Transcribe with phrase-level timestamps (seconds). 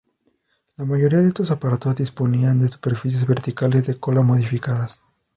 [0.77, 5.03] La mayoría de estos aparatos disponían de superficies verticales de cola modificadas.